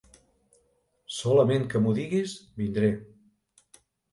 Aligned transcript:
Solament 1.17 1.67
que 1.73 1.83
m'ho 1.83 1.93
diguis, 1.99 2.35
vindré. 2.63 2.91